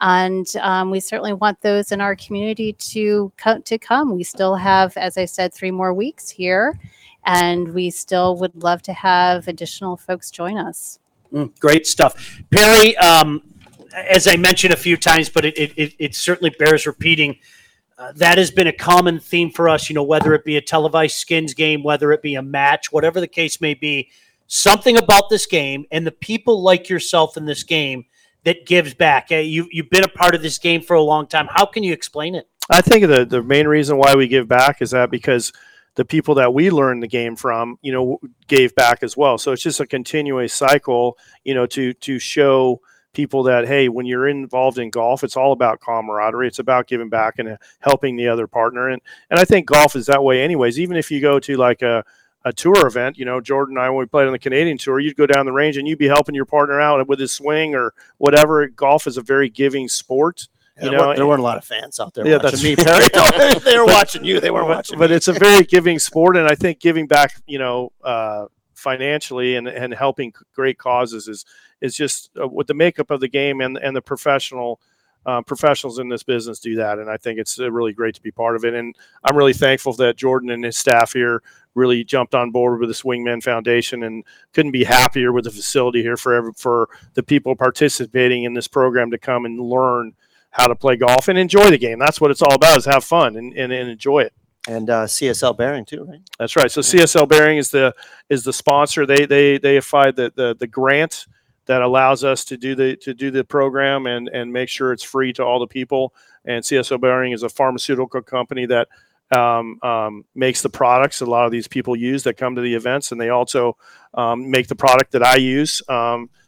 [0.00, 4.14] And um, we certainly want those in our community to come to come.
[4.14, 6.72] We still have, as I said, three more weeks here
[7.26, 10.98] and we still would love to have additional folks join us.
[11.32, 12.96] Mm, great stuff, Perry.
[12.96, 13.42] Um,
[13.92, 17.38] as I mentioned a few times, but it it, it, it certainly bears repeating.
[17.98, 19.88] Uh, that has been a common theme for us.
[19.90, 23.20] You know, whether it be a televised skins game, whether it be a match, whatever
[23.20, 24.10] the case may be,
[24.46, 28.04] something about this game and the people like yourself in this game
[28.44, 29.28] that gives back.
[29.32, 31.48] Uh, you you've been a part of this game for a long time.
[31.50, 32.48] How can you explain it?
[32.70, 35.52] I think the the main reason why we give back is that because
[35.96, 39.38] the people that we learned the game from, you know, gave back as well.
[39.38, 42.80] So it's just a continuous cycle, you know, to to show
[43.12, 46.46] people that hey, when you're involved in golf, it's all about camaraderie.
[46.46, 48.88] It's about giving back and uh, helping the other partner.
[48.88, 50.78] And and I think golf is that way, anyways.
[50.78, 52.04] Even if you go to like a
[52.44, 55.00] a tour event, you know, Jordan and I, when we played on the Canadian tour,
[55.00, 57.74] you'd go down the range and you'd be helping your partner out with his swing
[57.74, 58.68] or whatever.
[58.68, 60.46] Golf is a very giving sport.
[60.82, 62.76] You know, there weren't a lot of fans out there Yeah, watching that's me.
[62.76, 63.08] Perry.
[63.64, 64.40] they were But- watching you.
[64.40, 65.16] They weren't but, watching but me.
[65.16, 69.66] it's a very giving sport and i think giving back you know uh, financially and,
[69.68, 71.44] and helping great causes is
[71.80, 74.80] is just uh, with the makeup of the game and and the professional
[75.24, 78.22] uh, professionals in this business do that and i think it's uh, really great to
[78.22, 81.42] be part of it and i'm really thankful that jordan and his staff here
[81.74, 86.00] really jumped on board with the swingman foundation and couldn't be happier with the facility
[86.00, 90.12] here for every, for the people participating in this program to come and learn
[90.50, 93.04] how to play golf and enjoy the game that's what it's all about is have
[93.04, 94.32] fun and, and, and enjoy it
[94.66, 96.20] and uh, CSL Behring too, right?
[96.38, 96.70] that's right.
[96.70, 97.94] So CSL Behring is the
[98.28, 99.06] is the sponsor.
[99.06, 101.26] They they they applied the, the the grant
[101.66, 105.02] that allows us to do the to do the program and and make sure it's
[105.02, 106.14] free to all the people.
[106.44, 108.88] And CSL Behring is a pharmaceutical company that
[109.36, 112.74] um, um, makes the products a lot of these people use that come to the
[112.74, 113.76] events, and they also
[114.14, 115.82] um, make the product that I use.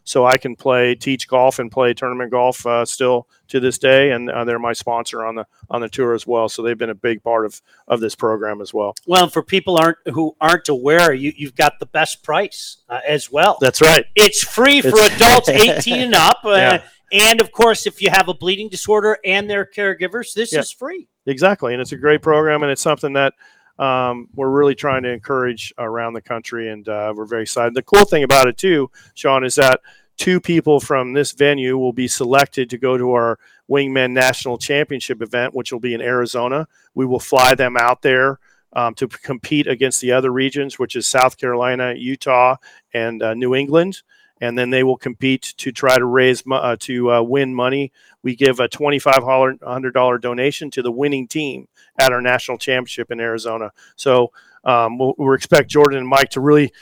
[0.08, 4.10] So I can play, teach golf, and play tournament golf uh, still to this day,
[4.12, 6.48] and uh, they're my sponsor on the on the tour as well.
[6.48, 8.94] So they've been a big part of of this program as well.
[9.06, 13.30] Well, for people aren't who aren't aware, you you've got the best price uh, as
[13.30, 13.58] well.
[13.60, 14.04] That's right.
[14.16, 16.38] It's free for It's- adults 18 and up.
[16.44, 16.82] Uh, Yeah.
[17.10, 20.60] And of course, if you have a bleeding disorder and their caregivers, this Yeah.
[20.60, 21.08] is free.
[21.24, 23.32] Exactly, and it's a great program, and it's something that
[23.78, 27.74] um, we're really trying to encourage around the country, and uh, we're very excited.
[27.74, 29.80] The cool thing about it too, Sean, is that
[30.16, 33.38] two people from this venue will be selected to go to our
[33.70, 36.66] Wingmen National Championship event, which will be in Arizona.
[36.94, 38.40] We will fly them out there
[38.72, 42.56] um, to compete against the other regions, which is South Carolina, Utah,
[42.92, 44.02] and uh, New England.
[44.40, 47.92] And then they will compete to try to raise uh, to uh, win money.
[48.22, 53.10] We give a twenty-five hundred dollar donation to the winning team at our national championship
[53.10, 53.72] in Arizona.
[53.96, 54.32] So
[54.64, 56.72] um, we'll, we expect Jordan and Mike to really,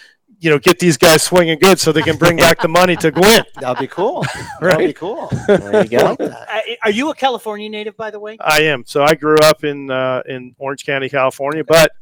[0.40, 3.10] you know, get these guys swinging good so they can bring back the money to
[3.10, 3.44] Gwen.
[3.60, 4.24] That'd be cool.
[4.60, 5.30] That'd be cool.
[5.46, 6.04] There you go.
[6.04, 6.78] like that.
[6.82, 8.36] Are you a California native, by the way?
[8.40, 8.84] I am.
[8.86, 11.92] So I grew up in uh, in Orange County, California, but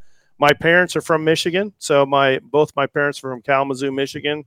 [0.47, 1.73] my parents are from Michigan.
[1.79, 4.45] So my both my parents are from Kalamazoo, Michigan.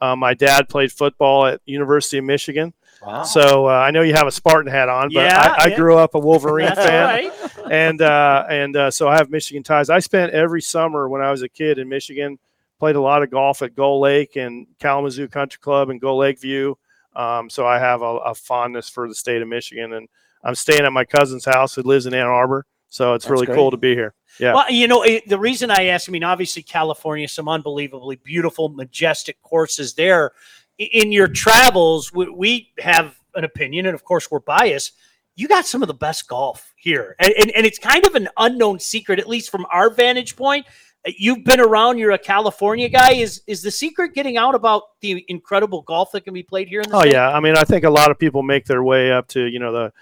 [0.00, 2.72] Uh, my dad played football at University of Michigan.
[3.04, 3.22] Wow.
[3.24, 5.76] So uh, I know you have a Spartan hat on, but Yeah, I, I yeah.
[5.76, 7.02] grew up a Wolverine That's fan.
[7.02, 7.72] all right.
[7.72, 9.90] and uh, and uh, so I have Michigan ties.
[9.90, 12.38] I spent every summer when I was a kid in Michigan,
[12.78, 16.38] played a lot of golf at Gull Lake and Kalamazoo Country Club and Gull Lake
[16.40, 16.78] View.
[17.16, 20.08] Um, so I have a, a fondness for the state of Michigan, and
[20.44, 22.64] I'm staying at my cousin's house who lives in Ann Arbor.
[22.88, 23.56] So it's That's really great.
[23.56, 24.14] cool to be here.
[24.38, 24.54] Yeah.
[24.54, 28.68] Well, you know, it, the reason I ask, I mean, obviously California, some unbelievably beautiful,
[28.68, 30.32] majestic courses there.
[30.78, 34.92] In your travels, we, we have an opinion, and of course, we're biased.
[35.36, 38.28] You got some of the best golf here, and, and, and it's kind of an
[38.38, 40.66] unknown secret, at least from our vantage point.
[41.06, 41.98] You've been around.
[41.98, 43.12] You're a California guy.
[43.12, 46.80] Is is the secret getting out about the incredible golf that can be played here
[46.82, 47.12] in the Oh state?
[47.12, 49.58] yeah, I mean, I think a lot of people make their way up to you
[49.58, 49.92] know the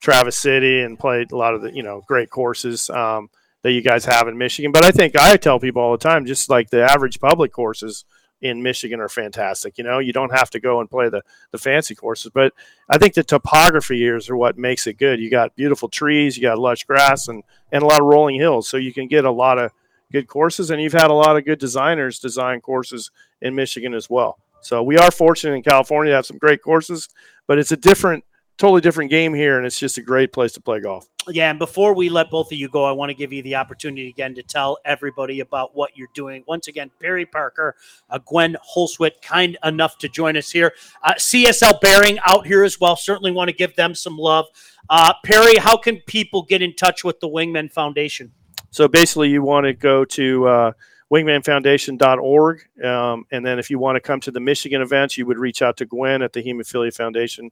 [0.00, 3.28] Traverse City and play a lot of the you know great courses um,
[3.66, 4.70] that you guys have in Michigan.
[4.70, 8.04] But I think I tell people all the time, just like the average public courses
[8.40, 9.76] in Michigan are fantastic.
[9.76, 12.52] You know, you don't have to go and play the the fancy courses, but
[12.88, 15.18] I think the topography years are what makes it good.
[15.18, 18.68] You got beautiful trees, you got lush grass, and and a lot of rolling hills,
[18.68, 19.72] so you can get a lot of
[20.12, 20.70] good courses.
[20.70, 23.10] And you've had a lot of good designers design courses
[23.42, 24.38] in Michigan as well.
[24.60, 27.08] So we are fortunate in California to have some great courses,
[27.48, 28.22] but it's a different
[28.56, 31.06] totally different game here, and it's just a great place to play golf.
[31.28, 33.56] Yeah, and before we let both of you go, I want to give you the
[33.56, 36.44] opportunity again to tell everybody about what you're doing.
[36.46, 37.74] Once again, Perry Parker,
[38.10, 40.72] uh, Gwen Holswit, kind enough to join us here.
[41.02, 42.94] Uh, CSL Behring out here as well.
[42.94, 44.46] Certainly want to give them some love.
[44.88, 48.30] Uh, Perry, how can people get in touch with the Wingman Foundation?
[48.70, 50.72] So basically, you want to go to uh,
[51.12, 52.84] wingmanfoundation.org.
[52.84, 55.60] Um, and then if you want to come to the Michigan events, you would reach
[55.60, 57.50] out to Gwen at the Hemophilia Foundation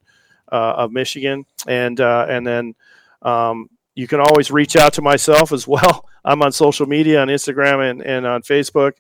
[0.53, 1.47] of Michigan.
[1.67, 2.75] And, uh, and then
[3.23, 6.09] um, you can always reach out to myself as well.
[6.25, 8.93] I'm on social media on Instagram and, and on Facebook.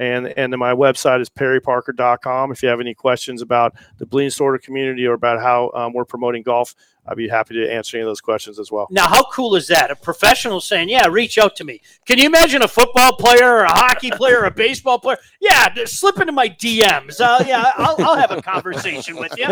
[0.00, 2.52] And, and then my website is perryparker.com.
[2.52, 6.06] If you have any questions about the bleeding disorder community or about how um, we're
[6.06, 6.74] promoting golf,
[7.06, 8.86] I'd be happy to answer any of those questions as well.
[8.90, 9.90] Now, how cool is that?
[9.90, 13.64] A professional saying, "Yeah, reach out to me." Can you imagine a football player, or
[13.64, 15.18] a hockey player, or a baseball player?
[15.40, 17.20] Yeah, slip into my DMs.
[17.20, 19.48] Uh, yeah, I'll, I'll have a conversation with you.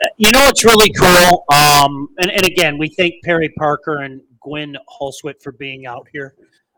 [0.03, 1.45] Uh, You know what's really cool?
[1.53, 6.35] Um, and, and again, we thank Perry Parker and Gwen Holswit for being out here.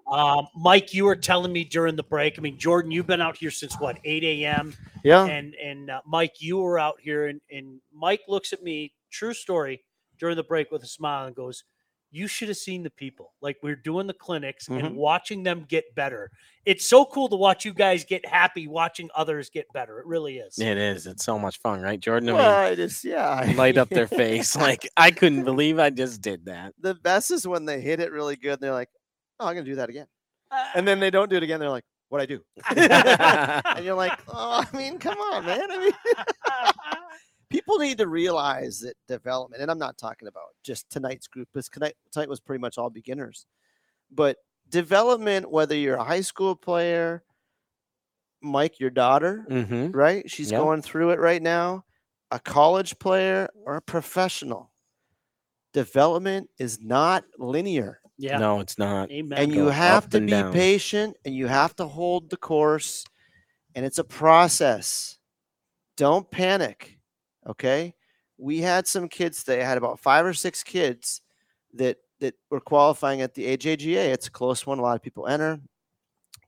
[0.06, 2.38] Um, Mike, you were telling me during the break.
[2.38, 4.74] I mean, Jordan, you've been out here since what, 8 a.m.?
[5.04, 5.24] Yeah.
[5.24, 9.32] and and uh, Mike, you were out here, and and Mike looks at me, true
[9.32, 9.82] story,
[10.18, 11.64] during the break with a smile and goes,
[12.10, 13.32] "You should have seen the people.
[13.40, 14.84] Like we're doing the clinics Mhm.
[14.84, 16.30] and watching them get better.
[16.64, 19.98] It's so cool to watch you guys get happy, watching others get better.
[19.98, 20.58] It really is.
[20.58, 21.06] It is.
[21.06, 22.28] It's so much fun, right, Jordan?
[22.28, 23.52] I Well, I just yeah.
[23.56, 24.06] light up their
[24.46, 24.54] face.
[24.54, 26.74] Like I couldn't believe I just did that.
[26.78, 28.90] the best is when they hit it really good and they're like,
[29.40, 30.06] "Oh, I'm gonna do that again,"
[30.50, 31.58] Uh, and then they don't do it again.
[31.58, 32.44] They're like, "What I do?"
[32.76, 35.68] and you're like, "Oh, I mean, come on, man.
[35.70, 35.92] I mean,
[37.52, 41.68] people need to realize that development, and I'm not talking about just tonight's group, because
[41.68, 43.46] tonight, tonight was pretty much all beginners,
[44.10, 44.38] but
[44.68, 47.22] development, whether you're a high school player,
[48.40, 49.90] Mike, your daughter, mm-hmm.
[49.92, 50.28] right?
[50.30, 50.60] She's Yep.
[50.60, 51.84] going through it right now.
[52.30, 54.70] A college player or a professional.
[55.72, 58.00] Development is not linear.
[58.18, 58.38] yeah.
[58.38, 59.10] No, it's not.
[59.10, 59.38] Amen.
[59.38, 60.52] and you Go have to be down.
[60.52, 63.04] patient and you have to hold the course
[63.74, 65.18] and it's a process
[65.96, 66.98] don't panic
[67.46, 67.94] okay?
[68.38, 71.20] We had some kids i had about five or six kids
[71.74, 74.78] that that were qualifying at the ajga it's a close one.
[74.78, 75.60] A lot of people enter.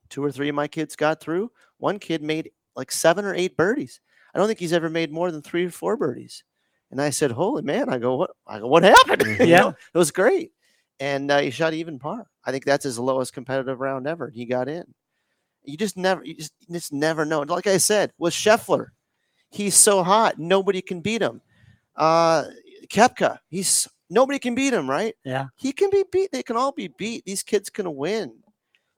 [0.09, 1.51] Two or three of my kids got through.
[1.77, 3.99] One kid made like seven or eight birdies.
[4.33, 6.43] I don't think he's ever made more than three or four birdies.
[6.91, 7.89] And i said holy man.
[7.89, 9.39] I go what i go what happened?
[9.39, 9.59] Yeah.
[9.61, 10.51] know, it was great.
[10.99, 12.27] And uh, he shot even par.
[12.45, 14.29] I think that's his lowest competitive round ever.
[14.29, 14.85] He got in.
[15.63, 17.41] You just never, you just, you just never know.
[17.41, 18.89] Like I said, with Scheffler,
[19.55, 21.41] he's so hot, nobody can beat him.
[21.95, 22.45] Uh,
[22.89, 25.15] Koepka, he's nobody can beat him, right?
[25.23, 25.47] Yeah.
[25.55, 26.31] he can be beat.
[26.31, 27.25] They can all be beat.
[27.25, 28.33] These kids can win.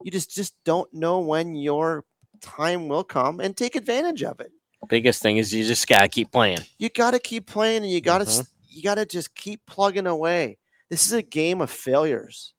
[0.02, 2.04] You just just don't know when your
[2.40, 4.52] time will come and take advantage of it.
[4.88, 6.60] Biggest thing is you just gotta keep playing.
[6.78, 8.46] You got to keep playing, and you got to Mhm.
[8.68, 10.58] you got to just keep plugging away.
[10.88, 12.54] This is a game of failures.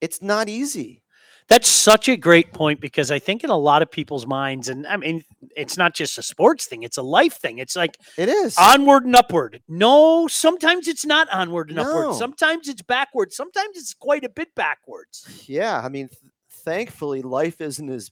[0.00, 1.02] It's not easy.
[1.48, 4.84] That's such a great point because I think in a lot of people's minds, and
[4.86, 5.22] I mean,
[5.56, 7.58] it's not just a sports thing; it's a life thing.
[7.58, 8.56] It's like It is.
[8.58, 9.62] onward and upward.
[9.68, 11.82] No, sometimes it's not onward and No.
[11.82, 12.16] upward.
[12.16, 13.32] Sometimes it's backward.
[13.32, 15.44] Sometimes it's quite a bit backwards.
[15.46, 16.20] yeah, I mean, th-
[16.64, 18.10] thankfully, life isn't as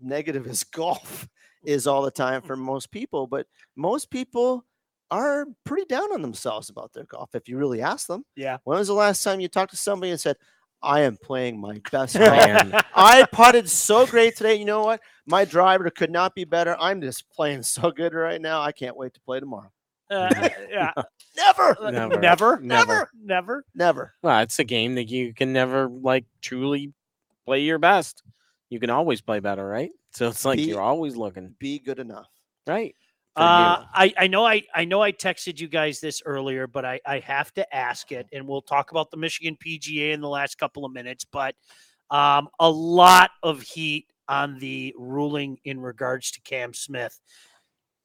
[0.00, 1.28] negative as golf
[1.64, 3.28] is all the time for most people.
[3.28, 4.64] But most people
[5.12, 7.34] are pretty down on themselves about their golf.
[7.34, 8.58] If you really ask them, Yeah.
[8.64, 10.36] when was the last time you talked to somebody and said,
[10.82, 12.84] "I am playing my best golf.
[12.94, 14.54] I putted so great today.
[14.56, 15.00] You know what?
[15.26, 16.76] My driver could not be better.
[16.80, 18.60] I'm just playing so good right now.
[18.60, 19.70] I can't wait to play tomorrow."
[20.10, 20.28] Uh,
[20.70, 20.92] yeah,
[21.36, 22.18] Never, Uh, Never.
[22.20, 22.60] never, Never.
[22.60, 23.64] never, never.
[23.74, 24.14] never.
[24.22, 26.92] Well, it's a game that you can never like truly
[27.46, 28.22] play your best.
[28.68, 29.90] You can always play better, right?
[30.12, 32.26] So it's like Be- you're always looking, Be good enough.
[32.66, 32.94] right?
[33.34, 33.84] Uh.
[33.94, 37.18] I, I know I, I know I texted you guys this earlier, but I, I
[37.20, 40.84] have to ask it, and we'll talk about the Michigan PGA in the last couple
[40.84, 41.24] of minutes.
[41.24, 41.54] But
[42.10, 47.18] um, a lot of heat on the ruling in regards to Cam Smith,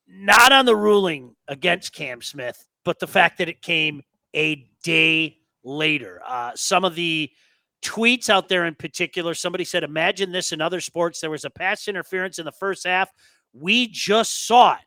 [0.07, 4.01] not on the ruling against Cam Smith, but the fact that it came
[4.33, 6.21] a day later.
[6.25, 7.29] Uh, some of the
[7.83, 11.19] tweets out there in particular, somebody said, "Imagine this in other sports.
[11.19, 13.11] There was a pass interference in the first half.
[13.53, 14.86] We just saw it."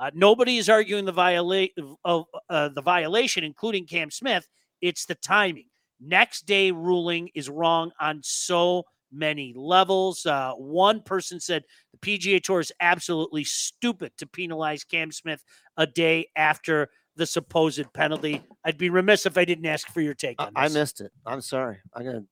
[0.00, 1.68] Uh, nobody is arguing the viola-
[2.04, 4.48] of uh, the violation, including Cam Smith.
[4.80, 5.66] It's the timing.
[6.00, 10.24] Next day ruling is wrong on so many levels.
[10.24, 15.44] Uh, one person said the PGA Tour is absolutely stupid to penalize Cam Smith
[15.76, 18.42] a day after the supposed penalty.
[18.64, 20.74] I'd be remiss if I didn't ask for your take I, on I this.
[20.74, 21.12] missed it.
[21.26, 21.78] I'm sorry.
[21.94, 22.24] I'm gonna.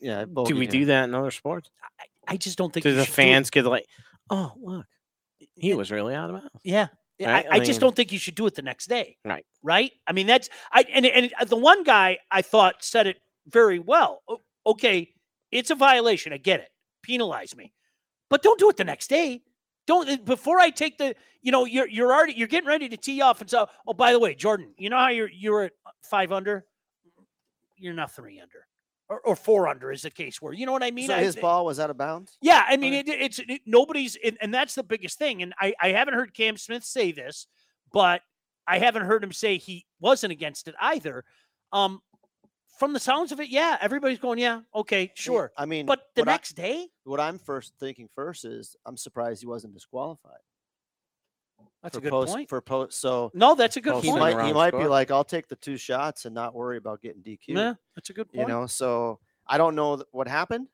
[0.00, 0.20] Yeah.
[0.20, 0.70] I Do we him.
[0.70, 1.70] do that in other sports?
[2.28, 3.86] I just don't think Do the should do fans get like,
[4.28, 4.84] oh look,
[5.56, 6.50] he was really out of bounds.
[6.62, 6.88] Yeah.
[7.20, 7.46] Right?
[7.46, 9.16] I, I I just don't think you should do it the next day.
[9.24, 9.46] Right.
[9.62, 9.92] Right.
[10.06, 14.22] I mean, that's I and and the one guy I thought said it very well.
[14.66, 15.10] Okay,
[15.52, 16.32] it's a violation.
[16.32, 16.68] I get it.
[17.02, 17.72] Penalize me,
[18.30, 19.42] but don't do it the next day.
[19.86, 21.14] Don't uh, before I take the.
[21.42, 23.68] You know, you're you're already you're getting ready to tee off and so.
[23.86, 26.64] Oh, by the way, Jordan, you know how you're you're at five under.
[27.76, 28.66] You're not three under,
[29.08, 31.08] or, or four under is the case where you know what I mean.
[31.08, 32.36] so I- his ball was out of bounds.
[32.40, 35.42] yeah, I mean, it, it's it, nobody's, and, and that's the biggest thing.
[35.42, 37.46] And I, I haven't heard Cam Smith say this,
[37.92, 38.22] but
[38.66, 41.24] I haven't heard him say he wasn't against it either.
[41.72, 42.00] Um,
[42.78, 45.52] from the sounds of it, yeah, everybody's going, yeah, okay, sure.
[45.56, 48.96] I mean, But the what I- next day, what I'm first thinking first is I'm
[48.96, 50.40] surprised he wasn't disqualified.
[51.82, 52.48] That's a good post, point.
[52.48, 54.20] For post, so No, that's a good Post he point.
[54.20, 57.02] might he wrong might be like, I'll take the two shots and not worry about
[57.02, 57.38] getting DQ.
[57.48, 58.48] Yeah, that's a good point.
[58.48, 60.68] You know, so I don't know th- what happened.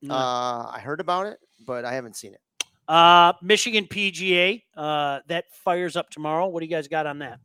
[0.00, 0.14] No.
[0.14, 2.40] Uh, I heard about it, but I haven't seen it.
[2.86, 6.46] Uh, Michigan PGA, uh, that fires up tomorrow.
[6.46, 7.40] What do you guys got on that?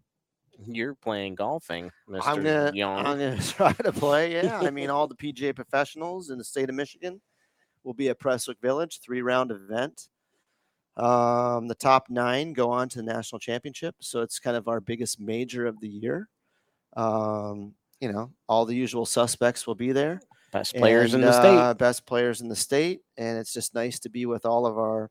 [0.68, 2.22] You're playing golfing, Mr.
[2.26, 3.06] I'm gonna Young.
[3.06, 4.34] I'm gonna try to play.
[4.34, 7.22] Yeah, I mean, all the PGA professionals in the state of Michigan
[7.84, 10.10] will be at Prestwick Village, three round event.
[11.00, 14.82] Um, the top nine go on to the national championship, so it's kind of our
[14.82, 16.28] biggest major of the year.
[16.98, 20.20] Um, you know, all the usual suspects will be there.
[20.52, 21.58] Best players in and, the state.
[21.58, 24.78] uh, best players in the state, and it's just nice to be with all of
[24.78, 25.10] our,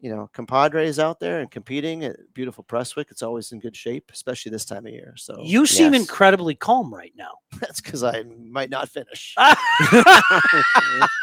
[0.00, 3.10] you know, compadres out there and competing at beautiful Prestwick.
[3.10, 5.14] It's always in good shape, especially this time of year.
[5.16, 6.02] So You seem yes.
[6.02, 7.34] incredibly calm right now.
[7.60, 9.36] that's because I might not finish.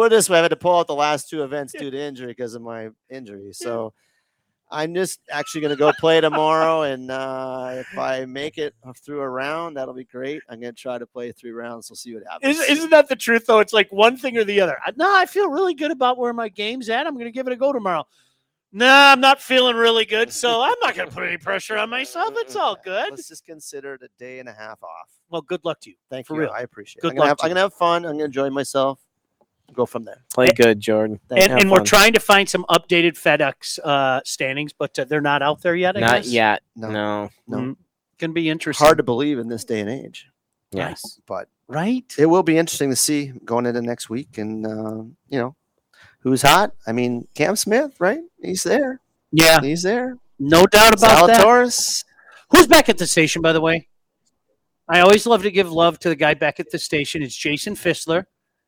[0.00, 1.98] Put it this way, I had to pull out the last two events due to
[2.00, 3.52] injury because of my injury.
[3.52, 3.92] So
[4.70, 8.72] I'm just actually going to go play tomorrow, and uh, if I make it
[9.04, 10.40] through a round, that'll be great.
[10.48, 11.90] I'm going to try to play three rounds.
[11.90, 12.56] We'll see what happens.
[12.58, 13.58] Isn't, isn't that the truth though?
[13.58, 14.78] It's like one thing or the other.
[14.82, 17.06] I- No, I feel really good about where my game's at.
[17.06, 18.06] I'm going to give it a go tomorrow.
[18.72, 21.90] Nah, I'm not feeling really good, so I'm not going to put any pressure on
[21.90, 22.32] myself.
[22.38, 23.10] It's all good.
[23.10, 25.10] Let's just consider it a day and a half off.
[25.28, 25.96] Well, good luck to you.
[26.08, 26.40] Thank For you.
[26.42, 26.52] real.
[26.56, 27.10] I appreciate Good it.
[27.10, 28.06] I'm gonna, luck have, I'm gonna have fun.
[28.06, 28.98] I'm gonna enjoy myself.
[29.72, 30.22] Go from there.
[30.32, 31.20] Play good, Jordan.
[31.28, 35.20] Thank And, and we're trying to find some updated FedEx uh, standings, but uh, they're
[35.20, 35.96] not out there yet.
[35.96, 36.26] I Not guess?
[36.28, 36.62] yet.
[36.76, 37.30] No, No.
[37.48, 37.56] no.
[37.58, 37.76] Mm,
[38.18, 38.84] Can be interesting.
[38.84, 40.26] hard to believe in this day and age,
[40.72, 41.20] Yes.
[41.26, 42.04] but right?
[42.18, 44.38] it will be interesting to see going into next week.
[44.38, 45.56] And uh, you know,
[46.20, 46.72] who's hot?
[46.86, 48.20] I mean, Cam Smith, right?
[48.42, 49.00] He's there.
[49.32, 50.16] Yeah, He's there.
[50.38, 51.40] no doubt about that.
[51.46, 52.04] Zalatoris.
[52.50, 53.86] Who's back at the station, by the way?
[54.88, 57.22] I always love to give love to the guy back at the station.
[57.22, 58.24] It's Jason Fissler.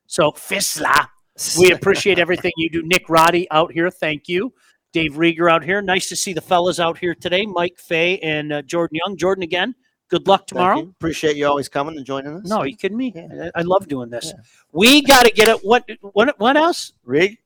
[0.07, 1.07] So Fissler,
[1.59, 2.83] we appreciate everything you do.
[2.83, 4.53] Nick Roddy out here, thank you.
[4.91, 5.81] Dave Rieger out here.
[5.81, 7.47] Nice to see the fellas out here today.
[7.47, 9.17] Mike Fay and uh, Jordan Young.
[9.17, 9.73] Jordan again.
[10.07, 10.77] Good luck tomorrow.
[10.77, 10.93] you.
[10.95, 12.47] Appreciate you always coming and joining us.
[12.47, 13.11] No, are you kidding me?
[13.15, 13.49] Yeah.
[13.55, 14.25] I I love doing this.
[14.35, 14.43] Yeah.
[14.71, 15.59] We got to get it.
[15.63, 15.89] What?
[16.01, 16.39] What?
[16.39, 16.93] What else?
[17.03, 17.39] Rig.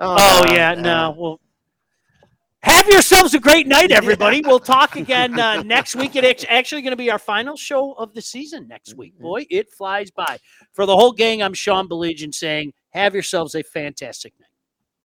[0.00, 0.82] Oh no, yeah, no.
[0.82, 1.14] no.
[1.18, 1.40] Well,
[2.62, 4.40] have yourselves a great night, everybody.
[4.44, 6.16] We'll talk again uh, next week.
[6.16, 9.14] It's actually going to be our final show of the season next week.
[9.18, 9.22] Mhm.
[9.22, 10.38] Boy, it flies by.
[10.72, 14.47] For the whole gang, I'm Sean Baligian saying, have yourselves a fantastic night.